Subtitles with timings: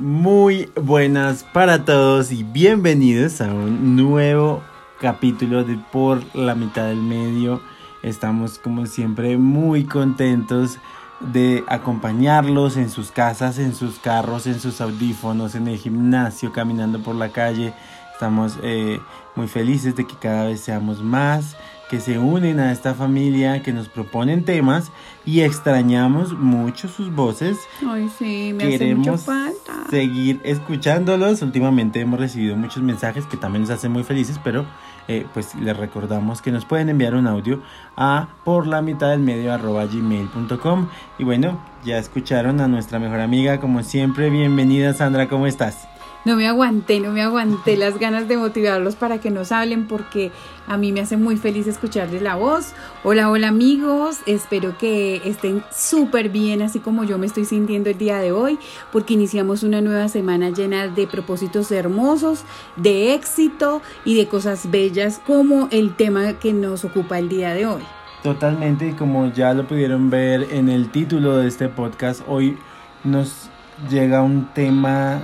[0.00, 4.62] Muy buenas para todos y bienvenidos a un nuevo
[4.98, 7.60] capítulo de Por la mitad del medio.
[8.02, 10.78] Estamos como siempre muy contentos
[11.20, 17.02] de acompañarlos en sus casas, en sus carros, en sus audífonos, en el gimnasio, caminando
[17.02, 17.74] por la calle.
[18.14, 18.98] Estamos eh,
[19.36, 21.58] muy felices de que cada vez seamos más
[21.90, 24.92] que se unen a esta familia, que nos proponen temas
[25.26, 27.58] y extrañamos mucho sus voces.
[27.84, 29.90] Ay, sí, me Queremos hace mucho falta.
[29.90, 31.42] seguir escuchándolos.
[31.42, 34.66] Últimamente hemos recibido muchos mensajes que también nos hacen muy felices, pero
[35.08, 37.60] eh, pues les recordamos que nos pueden enviar un audio
[37.96, 40.86] a por la mitad del medio arroba gmail.com.
[41.18, 44.30] Y bueno, ya escucharon a nuestra mejor amiga, como siempre.
[44.30, 45.89] Bienvenida Sandra, ¿cómo estás?
[46.26, 50.30] No me aguanté, no me aguanté las ganas de motivarlos para que nos hablen porque
[50.66, 52.74] a mí me hace muy feliz escucharles la voz.
[53.04, 57.96] Hola, hola amigos, espero que estén súper bien así como yo me estoy sintiendo el
[57.96, 58.58] día de hoy
[58.92, 62.44] porque iniciamos una nueva semana llena de propósitos hermosos,
[62.76, 67.64] de éxito y de cosas bellas como el tema que nos ocupa el día de
[67.64, 67.82] hoy.
[68.22, 72.58] Totalmente y como ya lo pudieron ver en el título de este podcast, hoy
[73.04, 73.48] nos
[73.88, 75.22] llega un tema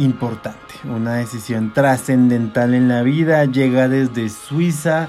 [0.00, 3.44] importante, una decisión trascendental en la vida.
[3.44, 5.08] Llega desde Suiza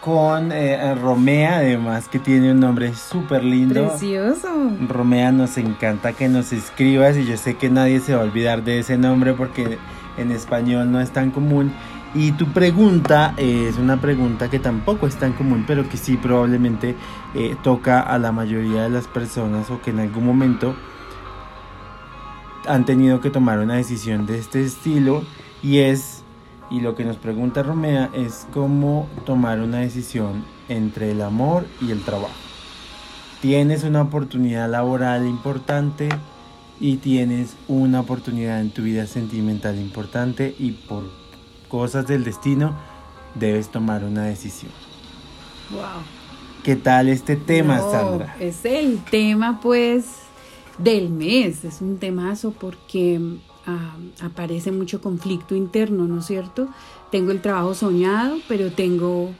[0.00, 3.88] con eh, Romea, además que tiene un nombre súper lindo.
[3.88, 4.48] Precioso.
[4.88, 8.64] Romea, nos encanta que nos escribas y yo sé que nadie se va a olvidar
[8.64, 9.78] de ese nombre porque
[10.16, 11.72] en español no es tan común.
[12.14, 16.94] Y tu pregunta es una pregunta que tampoco es tan común, pero que sí probablemente
[17.34, 20.74] eh, toca a la mayoría de las personas o que en algún momento
[22.66, 25.24] han tenido que tomar una decisión de este estilo
[25.62, 26.22] y es,
[26.70, 31.90] y lo que nos pregunta Romea es cómo tomar una decisión entre el amor y
[31.90, 32.34] el trabajo.
[33.40, 36.08] Tienes una oportunidad laboral importante
[36.80, 41.04] y tienes una oportunidad en tu vida sentimental importante y por
[41.68, 42.74] cosas del destino
[43.34, 44.72] debes tomar una decisión.
[45.70, 45.82] Wow.
[46.62, 48.36] ¿Qué tal este tema, Sandra?
[48.38, 50.04] Es el tema, pues,
[50.78, 51.64] del mes.
[51.64, 53.20] Es un temazo porque
[53.66, 56.68] ah, aparece mucho conflicto interno, ¿no es cierto?
[57.10, 59.30] Tengo el trabajo soñado, pero tengo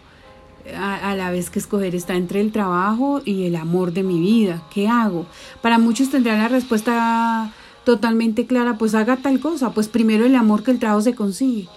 [0.77, 4.63] a, la vez que escoger está entre el trabajo y el amor de mi vida.
[4.73, 5.27] ¿Qué hago?
[5.61, 7.53] Para muchos tendrán la respuesta
[7.85, 11.69] totalmente clara, pues haga tal cosa, pues primero el amor que el trabajo se consigue.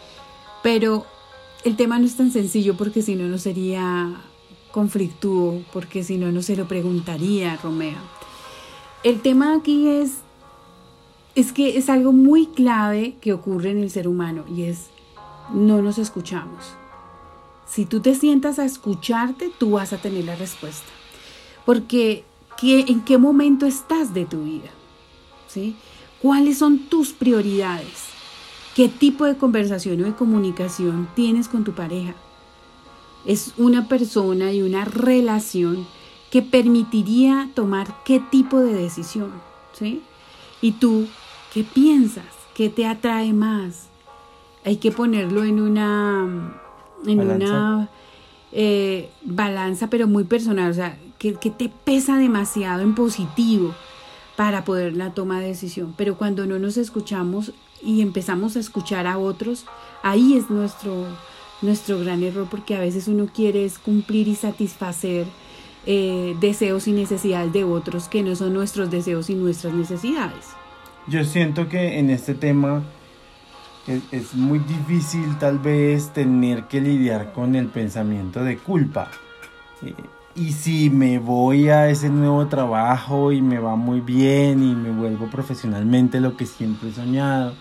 [0.61, 1.05] Pero
[1.63, 4.21] el tema no es tan sencillo porque si no, no sería
[4.71, 8.14] conflictuo, porque si no, no se lo preguntaría Romeo.
[9.05, 10.13] El tema aquí es,
[11.35, 14.87] es que es algo muy clave que ocurre en el ser humano y es
[15.53, 16.73] no nos escuchamos.
[17.67, 20.87] Si tú te sientas a escucharte, tú vas a tener la respuesta.
[21.67, 22.23] Porque
[22.63, 24.71] ¿en qué momento estás de tu vida?
[25.47, 25.75] ¿Sí?
[26.19, 28.05] ¿Cuáles son tus prioridades?
[28.75, 32.15] ¿Qué tipo de conversación o de comunicación tienes con tu pareja?
[33.23, 35.85] Es una persona y una relación
[36.31, 39.31] que permitiría tomar qué tipo de decisión,
[39.73, 40.01] ¿sí?
[40.61, 41.07] Y tú,
[41.53, 42.25] ¿qué piensas?
[42.53, 43.87] ¿Qué te atrae más?
[44.63, 46.21] Hay que ponerlo en una,
[47.05, 47.45] en balanza.
[47.45, 47.89] una
[48.51, 53.73] eh, balanza, pero muy personal, o sea, que, que te pesa demasiado en positivo
[54.35, 55.93] para poder la toma de decisión.
[55.97, 59.65] Pero cuando no nos escuchamos y empezamos a escuchar a otros,
[60.03, 61.05] ahí es nuestro,
[61.61, 65.25] nuestro gran error, porque a veces uno quiere es cumplir y satisfacer
[65.85, 70.47] eh, deseos y necesidades de otros que no son nuestros deseos y nuestras necesidades.
[71.07, 72.83] Yo siento que en este tema
[73.87, 79.11] es, muy difícil tal vez tener que lidiar con el pensamiento de culpa.
[79.83, 79.93] Eh,
[80.35, 84.91] y si me voy a ese nuevo trabajo y me va muy bien y me
[84.91, 87.53] vuelvo profesionalmente lo que siempre he soñado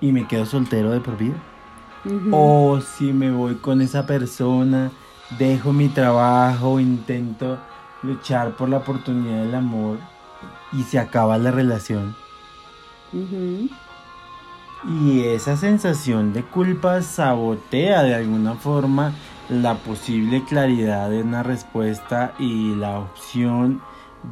[0.00, 1.36] y me quedo soltero de por vida.
[2.30, 4.90] O si me voy con esa persona
[5.38, 7.58] dejo mi trabajo, intento
[8.02, 9.98] luchar por la oportunidad del amor
[10.72, 12.16] y se acaba la relación.
[14.88, 19.12] Y esa sensación de culpa sabotea de alguna forma
[19.48, 23.82] la posible claridad de una respuesta y la opción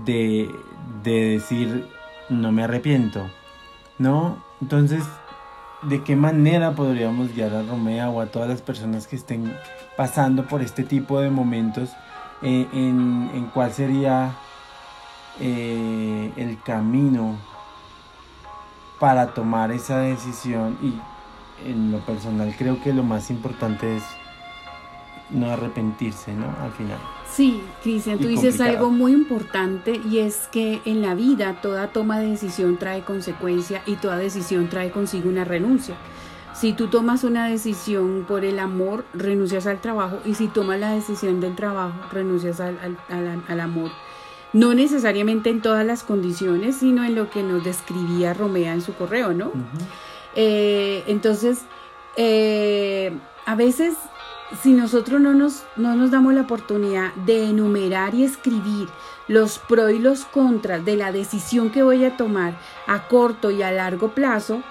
[0.04, 0.50] de,
[1.02, 1.88] de decir
[2.28, 3.28] no me arrepiento.
[3.98, 4.42] ¿No?
[4.60, 5.04] Entonces
[5.82, 9.54] de qué manera podríamos guiar a Romea o a todas las personas que estén
[9.96, 11.90] pasando por este tipo de momentos,
[12.42, 14.32] eh, en, cuál sería
[15.40, 17.36] eh, el camino
[18.98, 20.94] para tomar esa decisión y
[21.69, 24.04] en lo personal creo que lo más importante es
[25.30, 26.46] no arrepentirse, ¿no?
[26.62, 26.98] Al final.
[27.30, 32.19] Sí, Cristian, tú dices algo muy importante y es que en la vida toda toma
[32.19, 35.94] de decisión trae consecuencia y toda decisión trae consigo una renuncia.
[36.54, 40.90] Si tú tomas una decisión por el amor, renuncias al trabajo y si tomas la
[40.90, 42.76] decisión del trabajo, renuncias al,
[43.46, 43.92] al, amor.
[44.52, 48.94] No necesariamente en todas las condiciones, sino en lo que nos describía Romea en su
[48.94, 49.52] correo, ¿no?
[50.34, 51.60] Eh, entonces,
[52.16, 53.16] eh,
[53.46, 53.94] a veces
[54.62, 58.88] si nosotros no nos, no nos damos la oportunidad de enumerar y escribir
[59.26, 63.62] los pros y los contras de la decisión que voy a tomar a corto y
[63.62, 64.62] a largo plazo,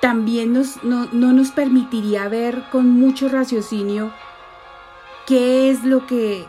[0.00, 4.12] también nos, no, no nos permitiría ver con mucho raciocinio
[5.26, 6.46] qué es lo que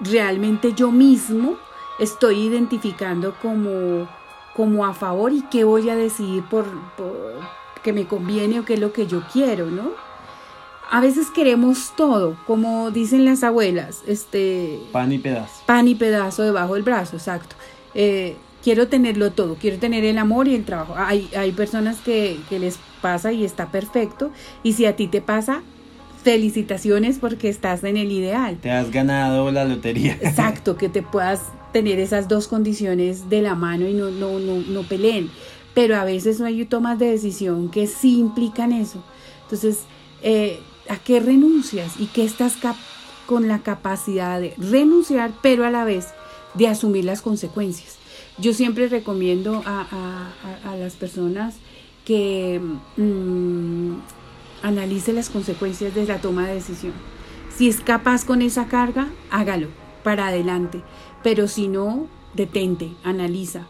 [0.00, 1.56] realmente yo mismo
[1.98, 4.08] estoy identificando como,
[4.54, 6.66] como a favor y qué voy a decidir por,
[6.96, 7.34] por
[7.82, 10.09] que me conviene o qué es lo que yo quiero, ¿no?
[10.90, 14.80] A veces queremos todo, como dicen las abuelas, este...
[14.90, 15.62] Pan y pedazo.
[15.66, 17.54] Pan y pedazo debajo del brazo, exacto.
[17.94, 20.94] Eh, quiero tenerlo todo, quiero tener el amor y el trabajo.
[20.96, 24.32] Hay, hay personas que, que les pasa y está perfecto,
[24.64, 25.62] y si a ti te pasa,
[26.24, 28.58] felicitaciones porque estás en el ideal.
[28.60, 30.18] Te has ganado la lotería.
[30.20, 34.56] Exacto, que te puedas tener esas dos condiciones de la mano y no, no, no,
[34.56, 35.30] no peleen.
[35.72, 39.04] Pero a veces no hay tomas de decisión que sí implican eso.
[39.44, 39.84] Entonces,
[40.22, 42.56] eh, ¿A qué renuncias y qué estás
[43.26, 46.08] con la capacidad de renunciar, pero a la vez
[46.54, 47.96] de asumir las consecuencias?
[48.38, 50.30] Yo siempre recomiendo a,
[50.78, 51.56] las personas
[52.04, 52.60] que
[52.96, 53.98] mm,
[54.62, 56.92] analice las consecuencias de la toma de decisión.
[57.54, 59.68] Si es capaz con esa carga, hágalo
[60.02, 60.82] para adelante.
[61.22, 63.66] Pero si no, detente, analiza,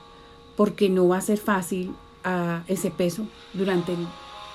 [0.57, 4.07] porque no va a ser fácil a ese peso durante el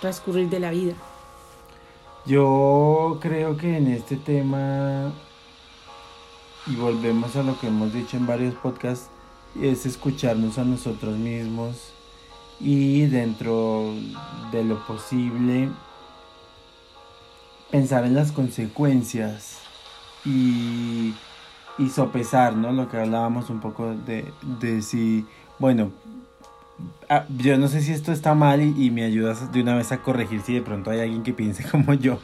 [0.01, 0.93] transcurrir de la vida.
[2.25, 5.11] Yo creo que en este tema,
[6.65, 9.09] y volvemos a lo que hemos dicho en varios podcasts,
[9.61, 11.93] es escucharnos a nosotros mismos
[12.59, 13.93] y dentro
[14.51, 15.69] de lo posible
[17.69, 19.59] pensar en las consecuencias
[20.25, 21.13] y,
[21.77, 22.71] y sopesar, ¿no?
[22.71, 25.27] Lo que hablábamos un poco de, de si,
[25.59, 25.91] bueno,
[27.09, 30.01] Ah, yo no sé si esto está mal y, me ayudas de una vez a
[30.01, 32.19] corregir si de pronto hay alguien que piense como yo.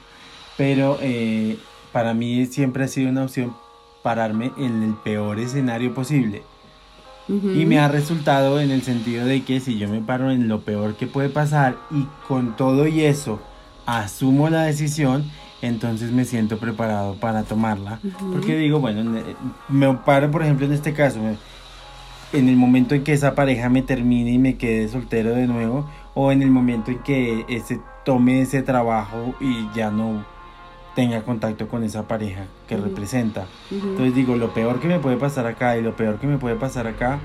[0.58, 1.58] Pero eh,
[1.92, 3.56] para mí siempre ha sido una opción
[4.04, 6.44] pararme en el peor escenario posible.
[7.28, 10.62] Y me ha resultado en el sentido de que si yo me paro en lo
[10.62, 13.40] peor que puede pasar y con todo y eso
[13.86, 15.32] asumo la decisión,
[15.62, 18.00] entonces me siento preparado para tomarla.
[18.34, 19.22] Porque digo, bueno,
[19.70, 21.20] me paro, por ejemplo, en este caso,
[22.34, 25.90] en el momento en que esa pareja me termine y me quede soltero de nuevo,
[26.14, 30.26] o en el momento en que ese tome ese trabajo y ya no
[30.96, 33.48] tenga contacto con esa pareja que representa.
[33.72, 36.56] Entonces digo, lo peor que me puede pasar acá y lo peor que me puede
[36.56, 37.20] pasar acá,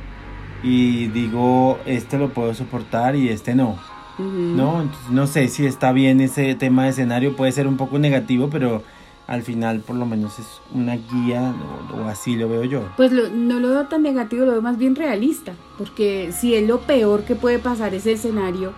[0.62, 3.78] y digo, este lo puedo soportar y este no.
[4.18, 4.90] ¿No?
[5.10, 8.82] no sé si está bien ese tema de escenario, puede ser un poco negativo, pero
[9.26, 11.54] al final por lo menos es una guía
[11.94, 12.82] o, así lo veo yo.
[12.96, 16.80] Pues no lo veo tan negativo, lo veo más bien realista, porque si es lo
[16.80, 18.72] peor que puede pasar ese escenario,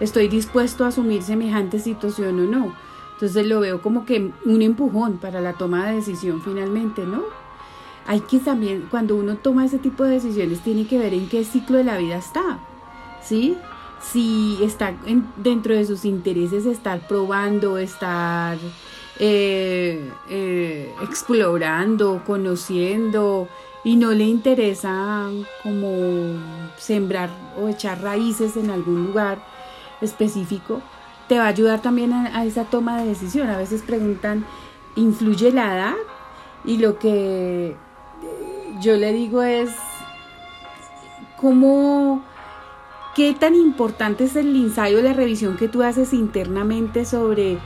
[0.00, 2.74] estoy dispuesto a asumir semejante situación o no.
[3.14, 7.22] Entonces lo veo como que un empujón para la toma de decisión finalmente, ¿no?
[8.04, 11.44] Hay que también, cuando uno toma ese tipo de decisiones, tiene que ver en qué
[11.44, 12.58] ciclo de la vida está,
[13.22, 13.56] ¿sí?
[14.00, 14.92] Si está
[15.36, 18.58] dentro de sus intereses estar probando, estar
[19.18, 23.48] eh, eh, explorando, conociendo
[23.84, 25.28] y no le interesa
[25.62, 26.40] como
[26.78, 29.42] sembrar o echar raíces en algún lugar
[30.00, 30.80] específico,
[31.28, 33.50] te va a ayudar también a, esa toma de decisión.
[33.50, 34.44] A veces preguntan,
[34.96, 35.94] ¿influye la edad?
[36.64, 37.76] Y lo que
[38.80, 39.70] yo le digo es,
[41.40, 42.22] ¿cómo,
[43.14, 47.58] qué tan importante es el ensayo, la revisión que tú haces internamente sobre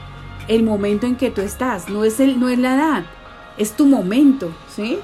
[0.47, 3.05] el momento en que tú estás, no es, el, no es la edad,
[3.57, 4.99] es tu momento, ¿sí?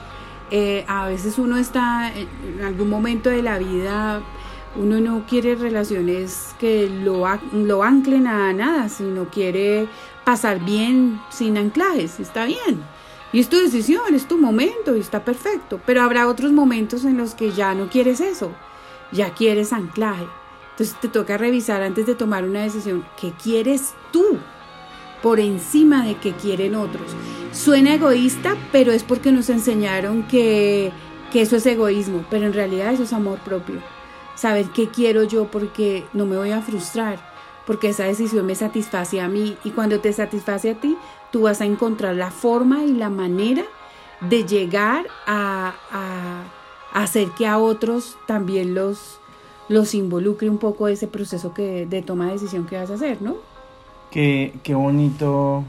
[0.51, 4.21] Eh, a veces uno está en algún momento de la vida,
[4.75, 9.87] uno no quiere relaciones que lo, lo anclen a nada, sino quiere
[10.23, 12.83] pasar bien sin anclajes, está bien.
[13.31, 15.81] Y es tu decisión, es tu momento y está perfecto.
[15.85, 18.51] Pero habrá otros momentos en los que ya no quieres eso,
[19.11, 20.27] ya quieres anclaje.
[20.71, 24.39] Entonces te toca revisar antes de tomar una decisión qué quieres tú
[25.23, 27.15] por encima de que quieren otros.
[27.53, 30.91] Suena egoísta, pero es porque nos enseñaron que,
[31.33, 33.81] eso es egoísmo, pero en realidad eso es amor propio.
[34.35, 37.17] Saber qué quiero yo porque no me voy a frustrar,
[37.65, 40.97] porque esa decisión me satisface a mí y cuando te satisface a ti,
[41.31, 43.63] tú vas a encontrar la forma y la manera
[44.29, 45.73] de llegar a,
[46.91, 49.19] hacer que a otros también los,
[49.69, 53.21] los involucre un poco ese proceso que, de toma de decisión que vas a hacer,
[53.21, 53.52] ¿no?
[54.13, 55.63] Qué, qué bonito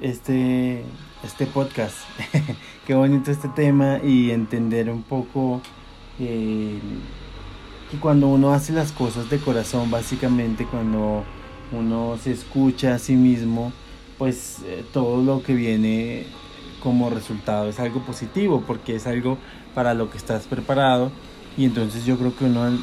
[0.00, 0.82] este,
[1.22, 1.98] este podcast,
[2.84, 5.60] qué bonito este tema y entender un poco
[6.18, 6.80] eh,
[7.88, 11.22] que cuando uno hace las cosas de corazón, básicamente cuando
[11.70, 13.72] uno se escucha a sí mismo,
[14.18, 16.26] pues eh, todo lo que viene
[16.82, 19.38] como resultado es algo positivo porque es algo
[19.76, 21.12] para lo que estás preparado.
[21.56, 22.76] Y entonces yo creo que uno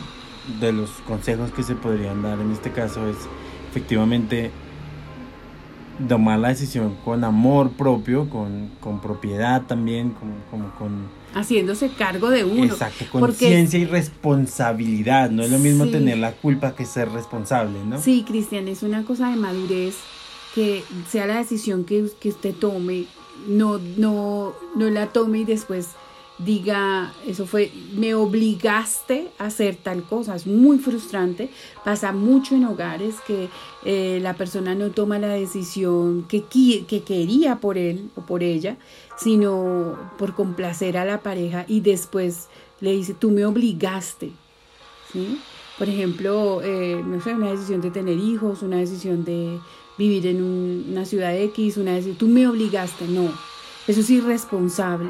[0.62, 3.18] de los consejos que se podrían dar en este caso es
[3.70, 4.50] efectivamente
[6.08, 10.16] tomar la decisión con amor propio, con, con propiedad también,
[10.52, 11.08] como, con...
[11.34, 12.66] Haciéndose cargo de uno.
[12.66, 15.30] Exacto, conciencia y responsabilidad.
[15.30, 18.02] No es lo mismo tener la culpa que ser responsable, ¿no?
[18.02, 19.96] Sí, Cristian, es una cosa de madurez
[20.56, 23.06] que sea la decisión que, que usted tome,
[23.48, 25.90] no, no, no la tome y después
[26.40, 30.36] diga, eso fue, me obligaste a hacer tal cosa.
[30.36, 31.50] Es muy frustrante.
[31.84, 33.50] Pasa mucho en hogares que
[33.86, 38.78] eh, la persona no toma la decisión que, que quería por él o por ella,
[39.18, 44.32] sino por complacer a la pareja y después le dice, tú me obligaste.
[45.12, 45.40] ¿Sí?
[45.78, 49.60] Por ejemplo, eh, no sé, una decisión de tener hijos, una decisión de
[49.98, 53.32] vivir en una ciudad X, una decisión, tú me obligaste, no.
[53.88, 55.10] Eso es irresponsable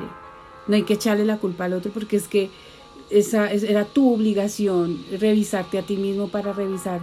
[0.67, 2.49] no hay que echarle la culpa al otro porque es que
[3.09, 7.01] esa era tu obligación, revisarte a ti mismo para revisar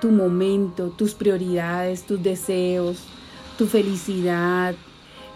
[0.00, 2.98] tu momento, tus prioridades, tus deseos,
[3.56, 4.74] tu felicidad,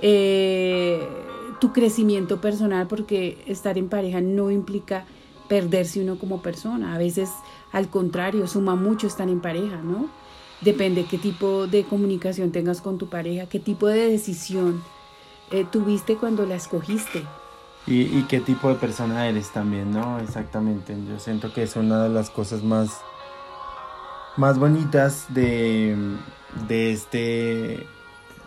[0.00, 1.00] eh,
[1.60, 5.06] tu crecimiento personal, porque estar en pareja no implica
[5.48, 6.94] perderse uno como persona.
[6.94, 7.30] A veces,
[7.72, 10.08] al contrario, suma mucho estar en pareja, ¿no?
[10.60, 14.82] Depende qué tipo de comunicación tengas con tu pareja, qué tipo de decisión
[15.50, 17.22] eh, tuviste cuando la escogiste.
[17.86, 20.18] Y, qué tipo de persona eres también, ¿no?
[20.18, 20.96] Exactamente.
[21.06, 23.02] Yo siento que es una de las cosas más,
[24.38, 25.94] más bonitas de,
[26.66, 27.86] de, este,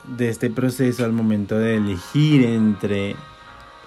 [0.07, 3.15] de este proceso al momento de elegir entre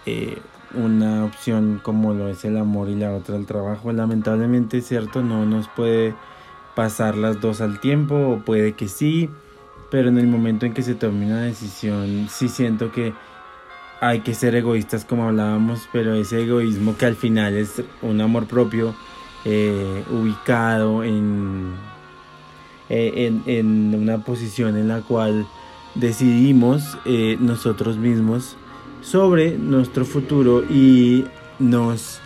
[0.07, 0.39] eh,
[0.75, 3.93] una opción como lo es el amor y la otra el trabajo.
[3.93, 6.15] Lamentablemente, cierto, no nos puede
[6.77, 9.29] pasar las dos al tiempo, o puede que sí,
[9.91, 13.13] pero en el momento en que se tome una decisión, sí siento que
[14.01, 18.47] hay que ser egoístas como hablábamos, pero ese egoísmo que al final es un amor
[18.47, 18.95] propio
[19.45, 21.75] eh, ubicado en,
[22.89, 25.47] eh, en, en, una posición en la cual
[25.95, 28.57] decidimos eh, nosotros mismos
[29.03, 31.27] sobre nuestro futuro y
[31.59, 32.21] nos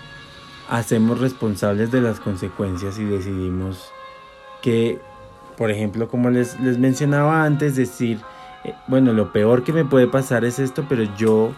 [0.69, 3.91] hacemos responsables de las consecuencias y decidimos
[4.63, 5.01] que,
[5.57, 8.19] por ejemplo, como les, les mencionaba antes, decir,
[8.87, 11.53] bueno, lo peor que me puede pasar es esto, pero yo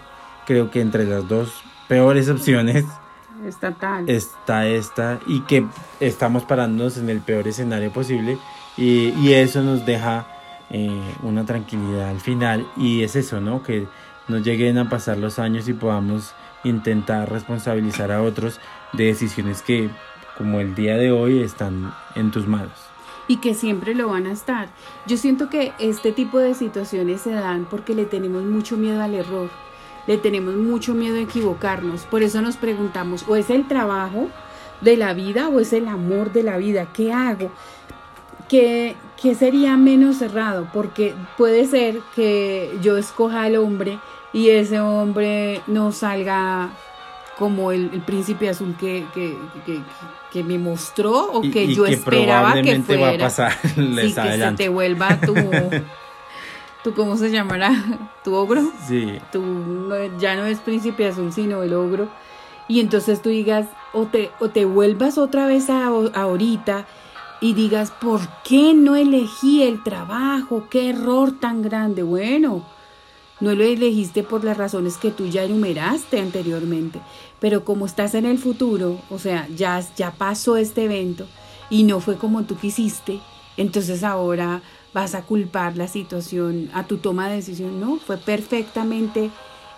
[0.46, 2.84] creo que entre las dos peores opciones
[3.46, 5.66] está, esta y que
[6.00, 8.38] estamos parándonos en el peor escenario posible
[8.76, 10.26] y, y eso nos deja
[10.70, 13.62] eh, una tranquilidad al final y es eso, ¿no?
[13.62, 13.86] Que
[14.28, 16.34] nos lleguen a pasar los años y podamos
[16.64, 18.60] intentar responsabilizar a otros
[18.92, 19.90] de decisiones que
[20.36, 22.85] como el día de hoy están en tus manos
[23.28, 24.68] y que siempre lo van a estar.
[25.06, 29.14] Yo siento que este tipo de situaciones se dan porque le tenemos mucho miedo al
[29.14, 29.50] error,
[30.06, 32.02] le tenemos mucho miedo a equivocarnos.
[32.02, 34.28] Por eso nos preguntamos, o es el trabajo
[34.80, 37.50] de la vida o es el amor de la vida, ¿qué hago?
[38.48, 40.68] ¿Qué, qué sería menos cerrado?
[40.72, 43.98] Porque puede ser que yo escoja al hombre
[44.32, 46.70] y ese hombre no salga
[47.36, 49.36] como el, príncipe azul que, que,
[50.32, 53.02] que, me mostró o que yo esperaba que fuera.
[53.02, 55.34] Va a pasar que se te vuelva tu,
[56.84, 57.72] tu cómo se llamará,
[58.24, 58.62] tu ogro.
[58.86, 59.18] Sí.
[59.32, 59.42] Tu,
[60.18, 62.08] ya no es príncipe azul, sino el ogro.
[62.68, 66.86] Y entonces tú digas, o te, o te vuelvas otra vez a, a ahorita
[67.40, 70.66] y digas, ¿por qué no elegí el trabajo?
[70.70, 72.02] ¿Qué error tan grande?
[72.02, 72.64] Bueno,
[73.40, 77.00] no lo elegiste por las razones que tú ya enumeraste anteriormente,
[77.40, 81.26] pero como estás en el futuro, o sea, ya, ya pasó este evento
[81.68, 83.20] y no fue como tú quisiste,
[83.56, 84.62] entonces ahora
[84.92, 87.80] vas a culpar la situación a tu toma de decisión.
[87.80, 89.30] No, fue perfectamente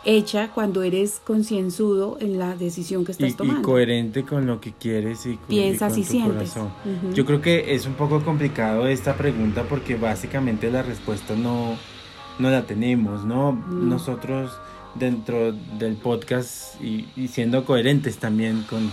[0.05, 3.61] hecha cuando eres concienzudo en la decisión que estás tomando.
[3.61, 6.71] Y coherente con lo que quieres y con, Piensas y, tu corazón.
[7.15, 11.77] Yo creo que es un poco complicado esta pregunta porque básicamente la respuesta no
[12.39, 13.53] no la tenemos, ¿no?
[13.53, 14.53] Nosotros
[14.95, 18.91] dentro del podcast y, siendo coherentes también con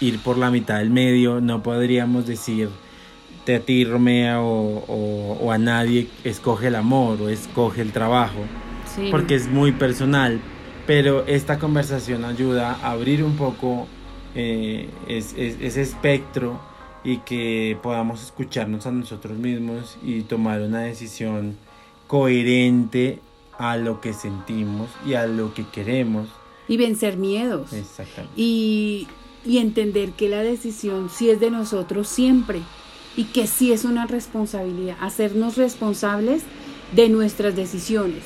[0.00, 2.68] ir por la mitad del medio, no podríamos decir
[3.44, 8.40] te a ti, Romea, o, a nadie escoge el amor o escoge el trabajo,
[9.10, 10.40] porque es muy personal,
[10.86, 13.88] pero esta conversación ayuda a abrir un poco
[14.34, 16.60] eh, ese espectro
[17.02, 21.56] y que podamos escucharnos a nosotros mismos y tomar una decisión
[22.10, 23.20] coherente
[23.56, 26.28] a lo que sentimos y a lo que queremos.
[26.66, 27.72] Y vencer miedos.
[27.72, 28.34] Exactamente.
[28.36, 29.06] Y,
[29.44, 32.62] y entender que la decisión sí es de nosotros siempre
[33.16, 36.42] y que sí es una responsabilidad, hacernos responsables
[36.96, 38.24] de nuestras decisiones,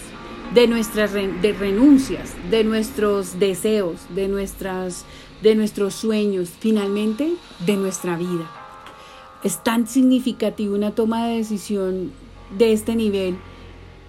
[0.54, 5.04] de nuestras de renuncias, de nuestros deseos, de, nuestras,
[5.42, 7.34] de nuestros sueños, finalmente
[7.66, 8.50] de nuestra vida.
[9.42, 12.12] Es tan significativo una toma de decisión
[12.56, 13.36] de este nivel,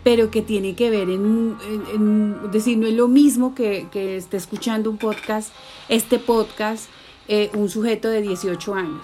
[0.06, 1.58] pero que tiene que ver en,
[1.92, 5.52] en, decir, no es lo mismo que, que esté escuchando un podcast,
[5.90, 6.90] este podcast,
[7.28, 9.02] eh, un sujeto de 18 años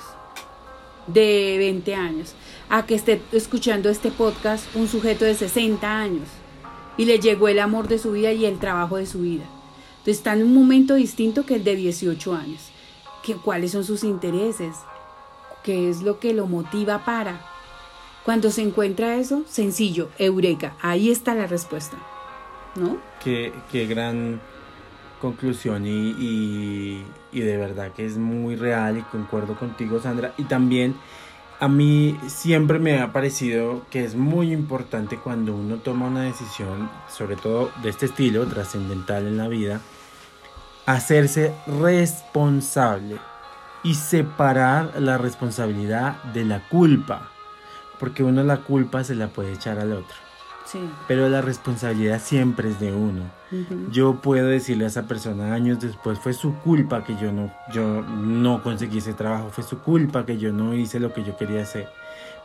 [1.07, 2.35] de 20 años
[2.69, 6.27] a que esté escuchando este podcast un sujeto de 60 años
[6.97, 9.45] y le llegó el amor de su vida y el trabajo de su vida.
[9.93, 12.69] Entonces está en un momento distinto que el de 18 años.
[13.23, 14.75] ¿Qué, ¿Cuáles son sus intereses?
[15.63, 17.50] ¿Qué es lo que lo motiva para?
[18.25, 21.97] Cuando se encuentra eso, sencillo, eureka, ahí está la respuesta.
[22.75, 22.97] ¿No?
[23.23, 24.39] Qué, qué gran
[25.21, 30.95] conclusión y, y, de verdad que es muy real y concuerdo contigo Sandra y también
[31.59, 36.89] a mí siempre me ha parecido que es muy importante cuando uno toma una decisión
[37.07, 39.79] sobre todo de este estilo trascendental en la vida
[40.87, 43.17] hacerse responsable
[43.83, 47.30] y separar la responsabilidad de la culpa
[48.01, 50.15] porque uno la culpa se la puede echar al otro
[51.07, 53.23] pero la responsabilidad siempre es de uno.
[53.91, 58.01] Yo puedo decirle a esa persona años después, fue su culpa que yo no, yo
[58.01, 61.63] no conseguí ese trabajo, fue su culpa que yo no hice lo que yo quería
[61.63, 61.89] hacer.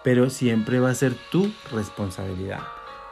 [0.03, 2.61] Pero siempre va a ser tu responsabilidad.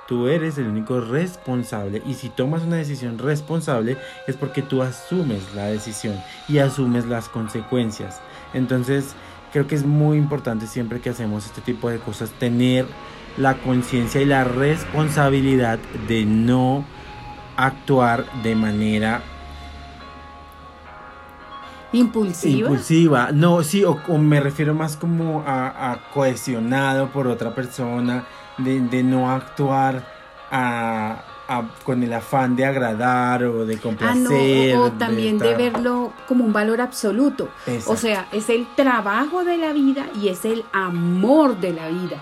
[0.08, 3.96] Tú eres el único responsable y si tomas una decisión responsable
[4.26, 8.20] es porque tú asumes la decisión y asumes las consecuencias.
[8.52, 9.14] Entonces,
[9.54, 12.86] creo que es muy importante siempre que hacemos este tipo de cosas tener
[13.36, 16.84] la conciencia y la responsabilidad de no
[17.56, 19.22] actuar de manera
[21.92, 22.68] impulsiva.
[22.68, 28.24] Impulsiva, no, sí, o, me refiero más como a, cohesionado por otra persona,
[28.58, 30.04] de, no actuar
[31.84, 34.74] con el afán de agradar o de complacer.
[34.74, 37.48] Ah, o, también de, verlo como un valor absoluto.
[37.86, 42.16] O sea, es el trabajo de la vida y es el amor de la vida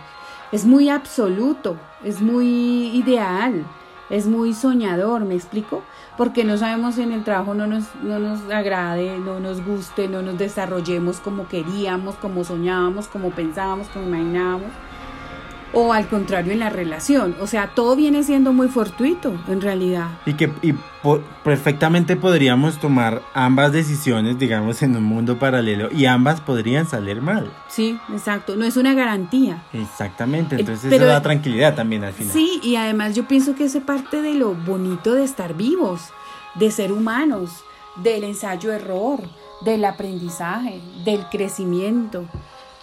[0.52, 3.64] es muy absoluto, es muy ideal,
[4.10, 5.82] es muy soñador, ¿me explico?
[6.18, 10.08] Porque no sabemos si en el trabajo no nos, no nos agrade, no nos guste,
[10.08, 14.68] no nos desarrollemos como queríamos, como soñábamos, como pensábamos, como imaginábamos
[15.72, 17.34] o al contrario en la relación.
[17.40, 20.08] O sea, todo viene siendo muy fortuito en realidad.
[20.26, 20.74] Y que y
[21.42, 27.50] perfectamente podríamos tomar ambas decisiones, digamos, en un mundo paralelo y ambas podrían salir mal.
[27.68, 28.56] Sí, exacto.
[28.56, 29.62] No es una garantía.
[29.72, 30.56] Exactamente.
[30.56, 32.32] Entonces eso da tranquilidad también al final.
[32.32, 36.10] Sí, y además yo pienso que es parte de lo bonito de estar vivos,
[36.54, 37.64] de ser humanos,
[37.96, 39.20] del ensayo-error,
[39.62, 42.24] del aprendizaje, del crecimiento,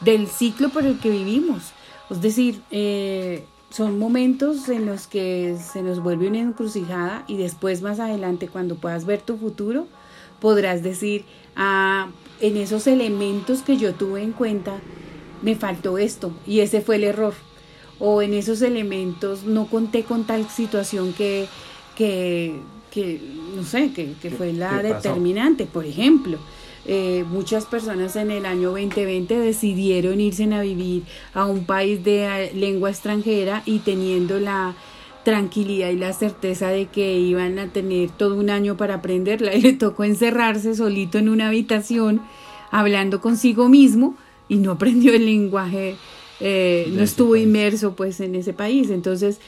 [0.01, 1.73] del ciclo por el que vivimos
[2.09, 7.81] es decir, eh, son momentos en los que se nos vuelve una encrucijada y después
[7.81, 9.87] más adelante cuando puedas ver tu futuro,
[10.39, 12.09] podrás decir, ah,
[12.41, 14.79] en esos elementos que yo tuve en cuenta,
[15.41, 17.33] me faltó esto y ese fue el error.
[17.99, 21.47] O en esos elementos no conté con tal situación que,
[21.95, 22.55] que,
[22.91, 23.21] que
[23.55, 26.39] no sé, que, que fue la determinante, por ejemplo.
[26.85, 32.25] Eh, muchas personas en el año 2020 decidieron irse a vivir a un país de
[32.25, 34.75] eh, lengua extranjera y teniendo la
[35.23, 39.61] tranquilidad y la certeza de que iban a tener todo un año para aprenderla y
[39.61, 42.21] le tocó encerrarse solito en una habitación
[42.71, 44.15] hablando consigo mismo
[44.47, 45.95] y no aprendió el lenguaje,
[46.39, 48.89] eh, no estuvo inmerso pues en ese país.
[48.89, 49.39] Entonces,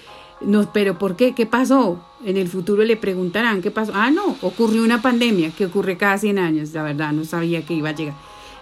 [0.43, 1.33] no, pero ¿por qué?
[1.33, 1.99] ¿Qué pasó?
[2.25, 3.91] En el futuro le preguntarán qué pasó.
[3.95, 7.73] Ah, no, ocurrió una pandemia que ocurre cada 100 años, la verdad, no sabía que
[7.73, 8.15] iba a llegar.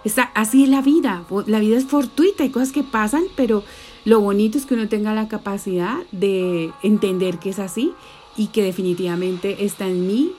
[0.04, 3.62] Está, así es la vida, la vida es fortuita, hay cosas que pasan, pero
[4.04, 7.92] lo bonito es que uno tenga la capacidad de entender que es así
[8.36, 10.32] y que definitivamente está en mí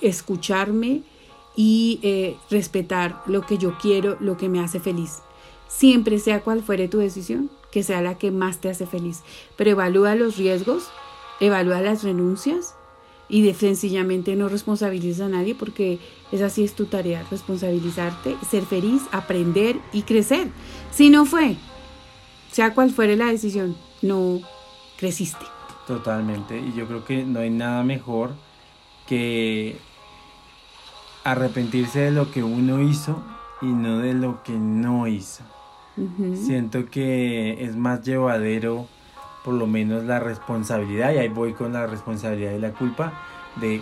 [0.00, 1.02] escucharme
[1.56, 5.18] y eh, respetar lo que yo quiero, lo que me hace feliz.
[5.66, 9.22] Siempre sea cual fuere tu decisión, que sea la que más te hace feliz.
[9.56, 10.88] Pero evalúa los riesgos,
[11.40, 12.74] evalúa las renuncias
[13.28, 15.98] y de, sencillamente no responsabilizes a nadie porque
[16.32, 20.48] esa así es tu tarea, responsabilizarte, ser feliz, aprender y crecer.
[20.90, 21.56] Si no fue,
[22.50, 24.40] sea cual fuere la decisión, no
[24.98, 25.44] creciste.
[25.86, 28.32] Totalmente, y yo creo que no hay nada mejor
[29.06, 29.78] que
[31.24, 33.22] arrepentirse de lo que uno hizo
[33.62, 35.44] y no de lo que no hizo.
[36.34, 38.86] Siento que es más llevadero
[39.44, 43.12] por lo menos la responsabilidad, y ahí voy con la responsabilidad y la culpa,
[43.60, 43.80] de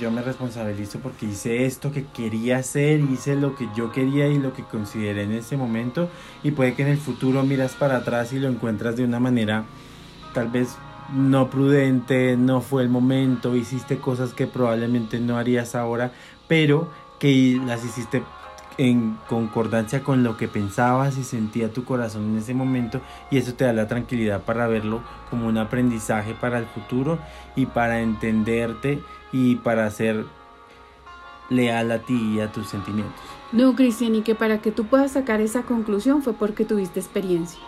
[0.00, 4.38] yo me responsabilizo porque hice esto que quería hacer, hice lo que yo quería y
[4.38, 6.08] lo que consideré en ese momento,
[6.42, 9.64] y puede que en el futuro miras para atrás y lo encuentras de una manera
[10.34, 10.76] tal vez
[11.12, 16.12] no prudente, no fue el momento, hiciste cosas que probablemente no harías ahora,
[16.46, 18.22] pero que las hiciste
[18.80, 23.52] en concordancia con lo que pensabas y sentía tu corazón en ese momento y eso
[23.52, 27.18] te da la tranquilidad para verlo como un aprendizaje para el futuro
[27.56, 30.24] y para entenderte y para ser
[31.50, 33.20] leal a ti y a tus sentimientos.
[33.52, 37.60] No, Cristian, y que para que tú puedas sacar esa conclusión fue porque tuviste experiencia.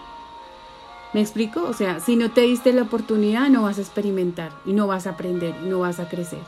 [1.12, 1.62] ¿Me explico?
[1.64, 5.06] O sea, si no te diste la oportunidad, no vas a experimentar y no vas
[5.06, 6.40] a aprender no vas a crecer.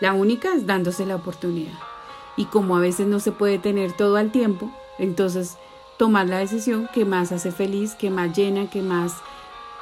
[0.00, 1.93] La única es dándose la oportunidad.
[2.36, 5.56] Y como a veces no se puede tener todo al tiempo, entonces
[5.98, 9.14] tomar la decisión que más hace feliz, que más llena, que más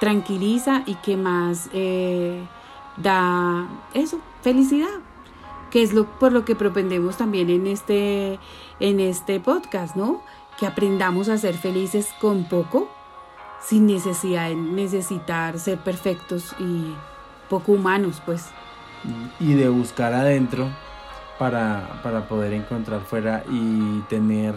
[0.00, 2.42] tranquiliza y que más eh,
[2.96, 4.90] da eso, felicidad,
[5.70, 8.38] que es lo por lo que propendemos también en este
[8.80, 10.22] en este podcast, ¿no?
[10.58, 12.90] Que aprendamos a ser felices con poco,
[13.64, 16.94] sin necesidad de necesitar ser perfectos y
[17.48, 18.46] poco humanos, pues.
[19.40, 20.68] Y de buscar adentro
[21.42, 24.54] para, para poder encontrar fuera y tener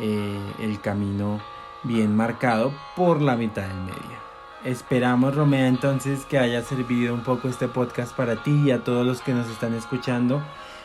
[0.00, 1.42] eh, el camino
[1.82, 4.16] bien marcado por la mitad del medio.
[4.64, 9.06] Esperamos, Romea, entonces que haya servido un poco este podcast para ti y a todos
[9.06, 10.42] los que nos están escuchando.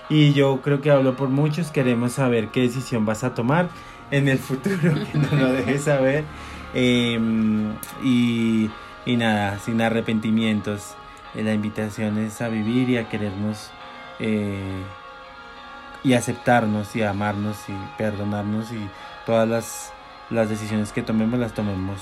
[0.10, 3.70] Y yo creo que hablo por muchos, queremos saber qué decisión vas a tomar
[4.12, 4.76] en el futuro,
[5.12, 6.26] que no lo dejes saber.
[6.74, 7.72] Em,
[8.04, 8.70] y,
[9.06, 10.96] y, nada, sin arrepentimientos.
[11.36, 13.72] Eh, la invitación es a vivir y a querernos
[14.20, 14.84] eh,
[16.08, 18.90] y aceptarnos y amarnos y perdonarnos y
[19.26, 19.92] todas las,
[20.30, 22.00] las decisiones que tomemos las tomemos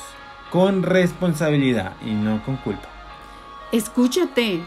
[0.51, 2.87] con responsabilidad y no con culpa.
[3.71, 4.61] Escúchate,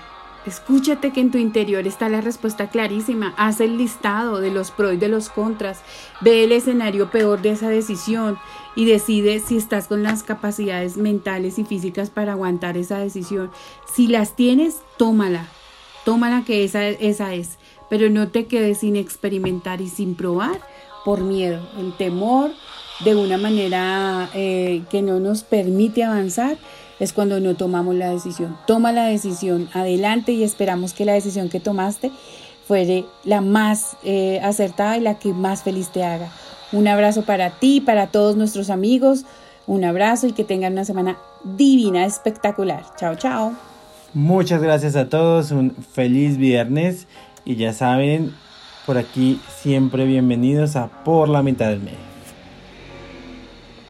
[0.45, 3.33] escúchate que en tu interior está la respuesta clarísima.
[3.37, 5.83] Haz el listado de los pros y de los contras.
[6.21, 8.41] Ve el escenario peor de esa decisión
[8.75, 13.53] y decide si estás con las capacidades mentales y físicas para aguantar esa decisión.
[13.95, 15.47] Si las tienes, tómala.
[16.05, 17.58] Tómala que esa, esa es.
[17.91, 20.61] Pero no te quedes sin experimentar y sin probar
[21.05, 22.51] por miedo, el temor
[23.05, 26.57] de una manera eh, que no nos permite avanzar,
[26.99, 28.57] es cuando no tomamos la decisión.
[28.67, 32.11] Toma la decisión adelante y esperamos que la decisión que tomaste
[32.67, 36.31] fuere la más eh, acertada y la que más feliz te haga.
[36.73, 39.25] Un abrazo para ti, para todos nuestros amigos.
[39.67, 42.85] Un abrazo y que tengan una semana divina, espectacular.
[42.99, 43.53] Chao, chao.
[44.13, 45.51] Muchas gracias a todos.
[45.51, 47.07] Un feliz viernes.
[47.49, 48.35] Y ya saben,
[48.85, 52.08] por aquí siempre bienvenidos a Por la mitad del medio.